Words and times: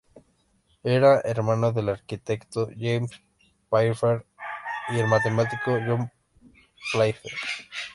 Era 0.81 1.19
hermano 1.21 1.73
del 1.73 1.89
arquitecto 1.89 2.69
James 2.75 3.11
Playfair 3.69 4.25
y 4.89 4.97
el 4.99 5.05
matemático 5.05 5.77
John 5.85 6.11
Playfair. 6.91 7.33